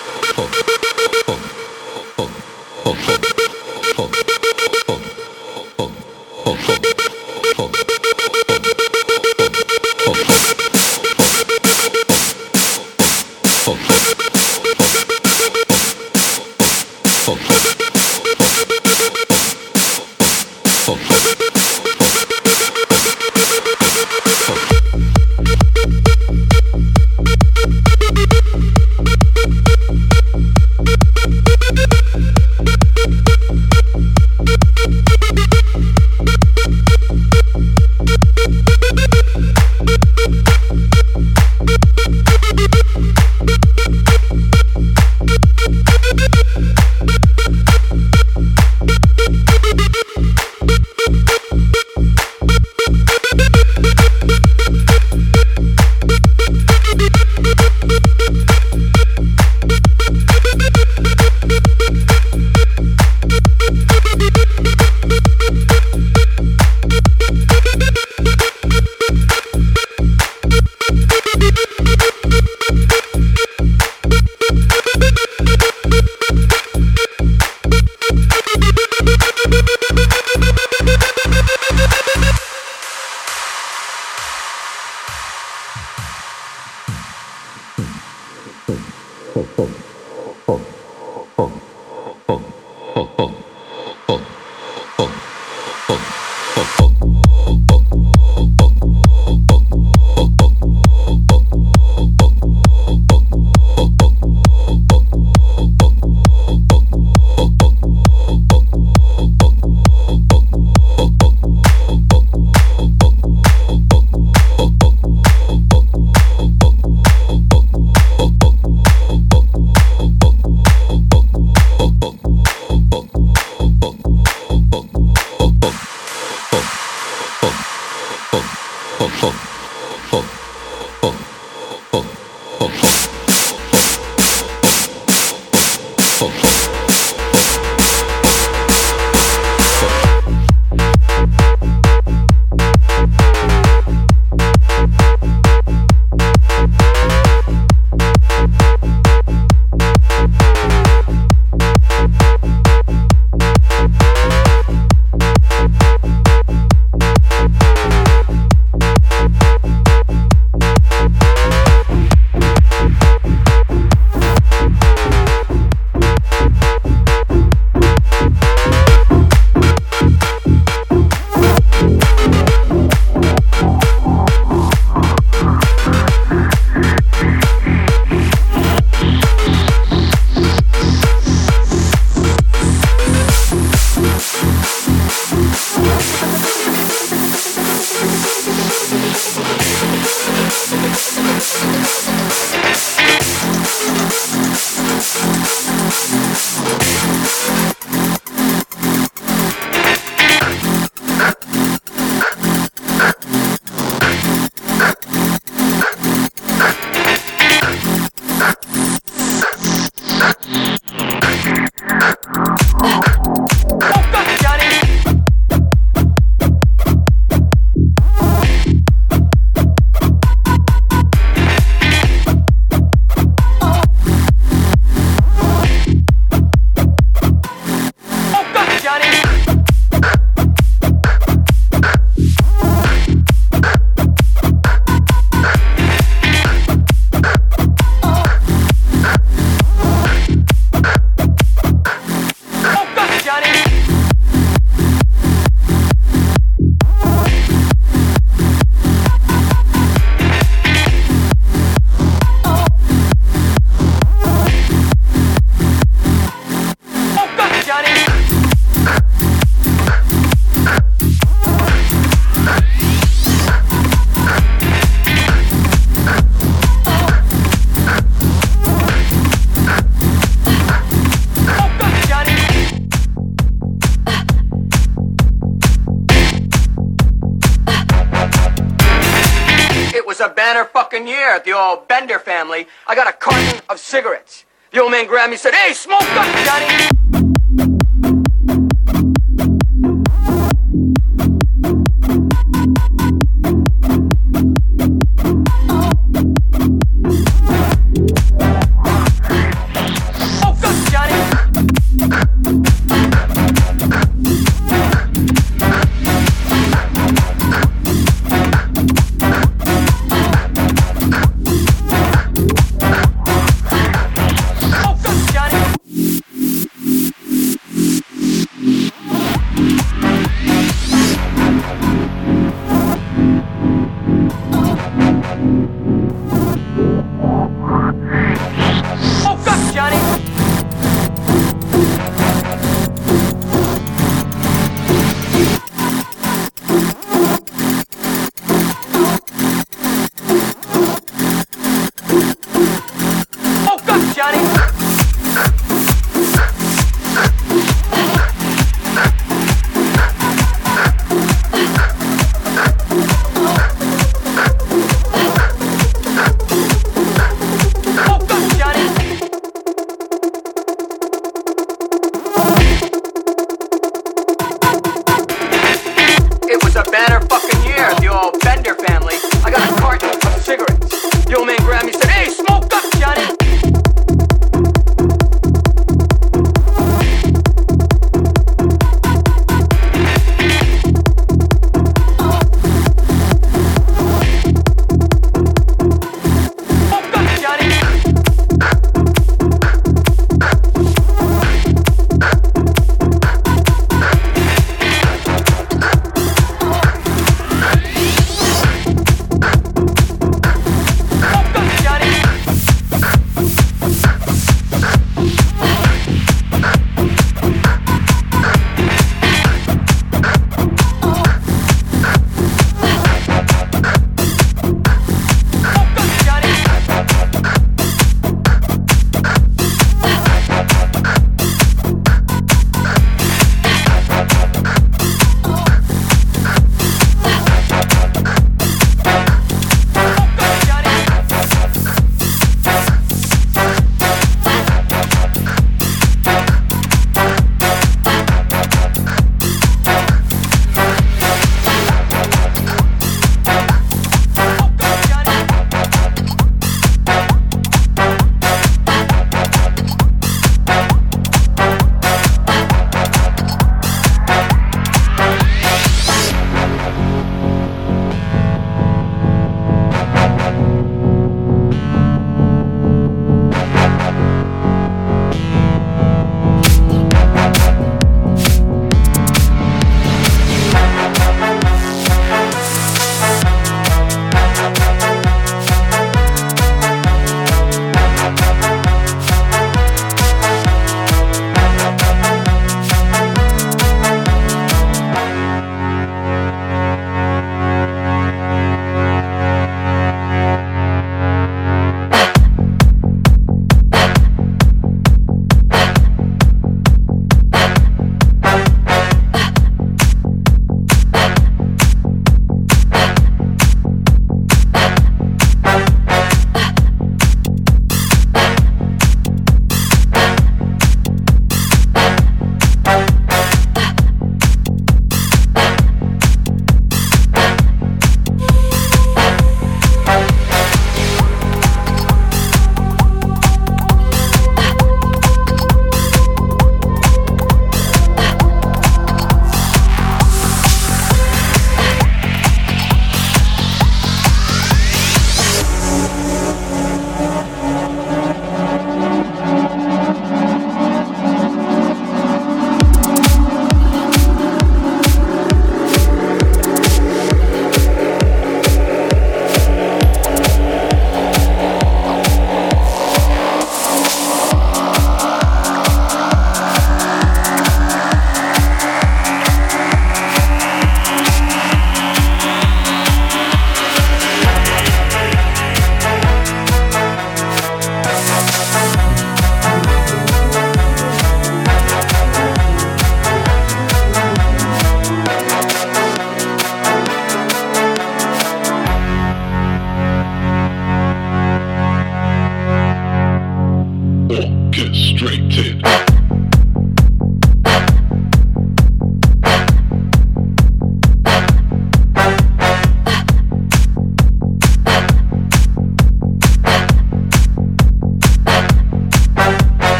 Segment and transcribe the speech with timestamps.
[283.75, 284.45] Of cigarettes.
[284.72, 286.01] The old man grabbed me and said, Hey, smoke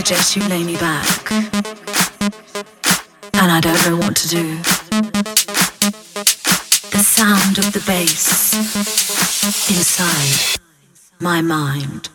[0.00, 1.30] suggest you lay me back.
[3.34, 4.56] And I don't know what to do.
[6.90, 8.54] The sound of the bass
[9.68, 10.58] inside
[11.20, 12.08] my mind.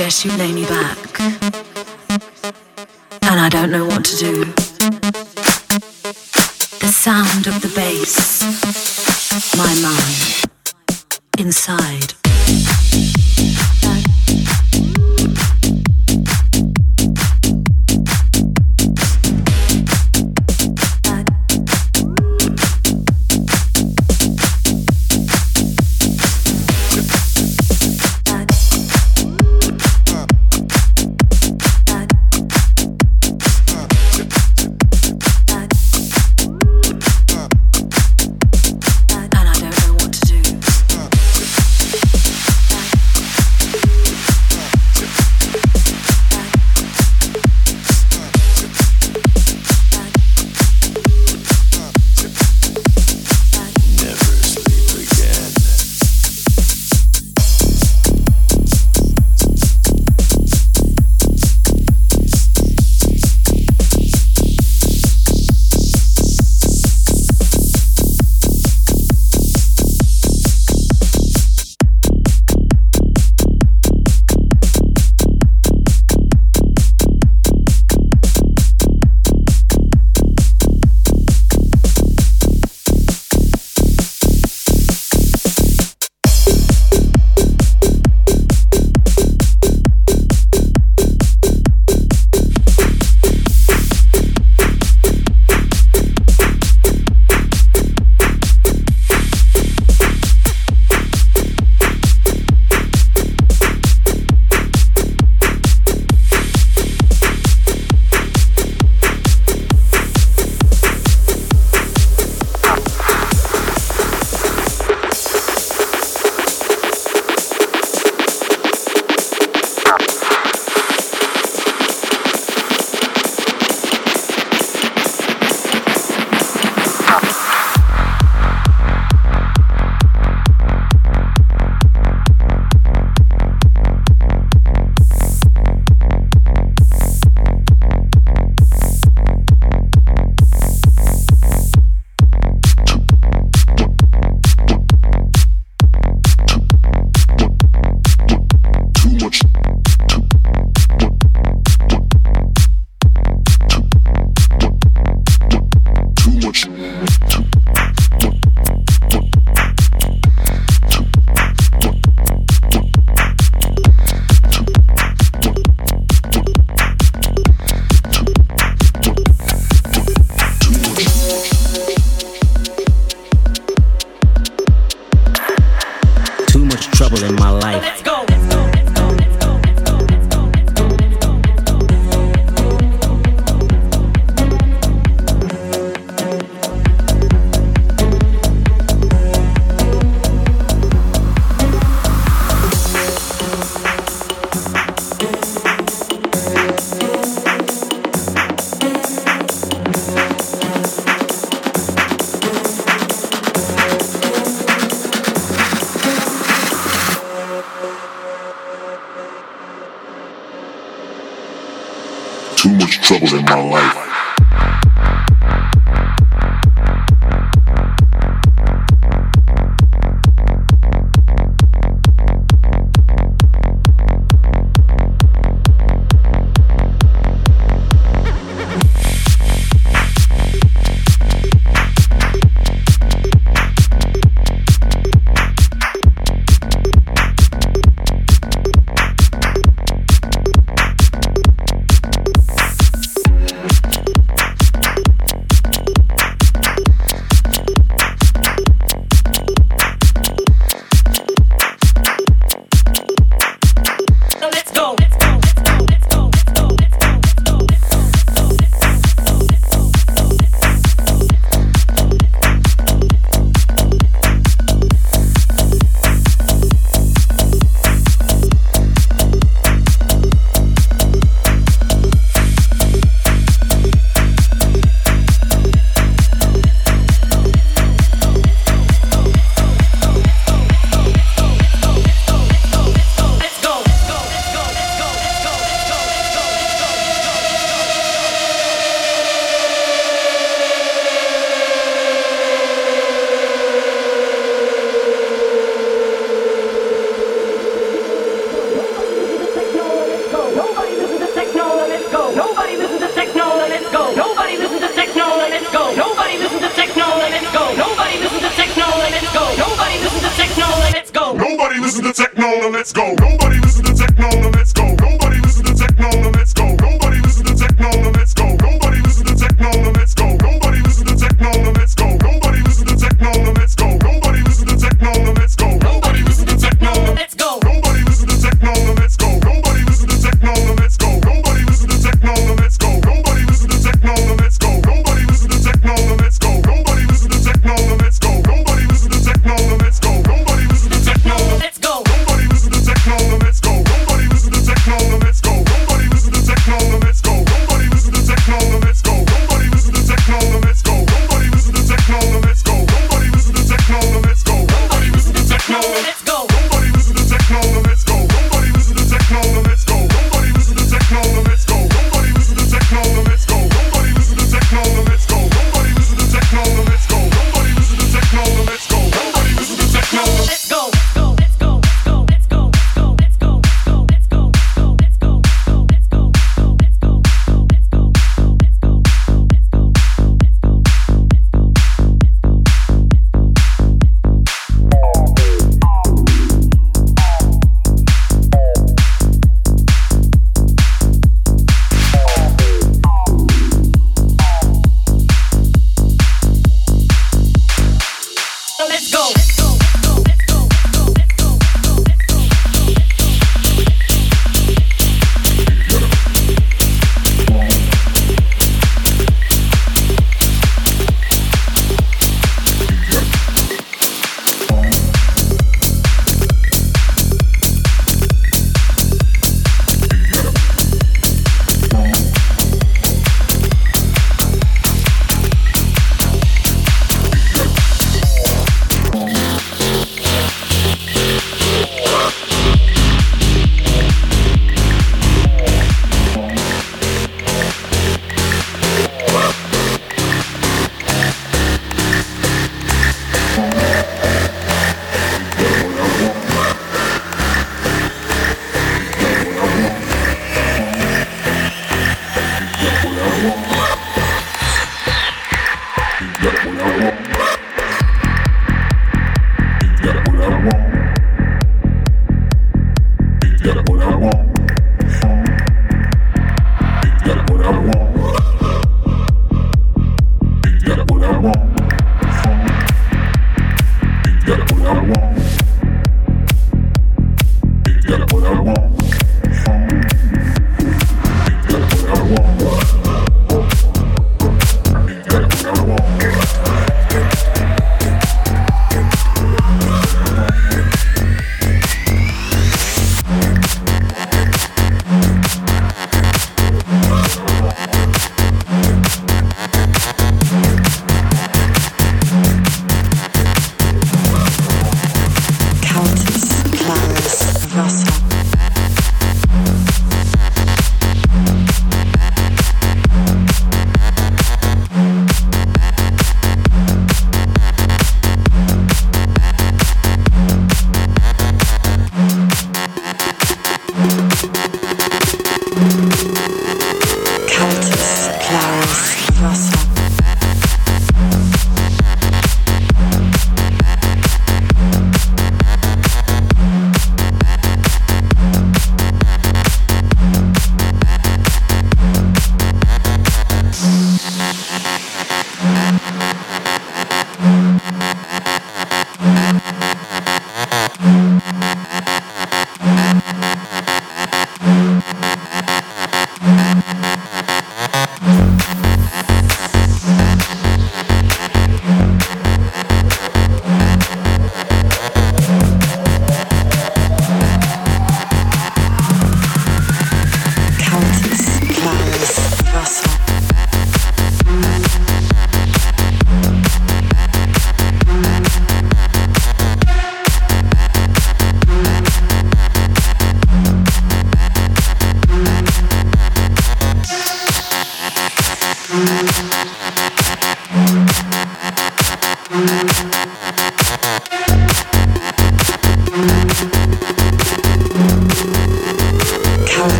[0.00, 1.09] Suggest you lay me back.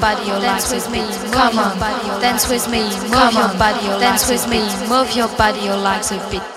[0.00, 1.00] body, your legs with me.
[1.30, 1.78] Come on,
[2.20, 6.10] dance with me, move your body, your dance with me, move your body, your legs
[6.10, 6.49] a bit.